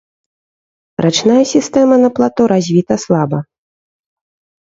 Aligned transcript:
Рачная 1.05 1.43
сістэма 1.53 1.95
на 2.05 2.09
плато 2.19 2.41
развіта 2.53 2.95
слаба. 3.05 3.39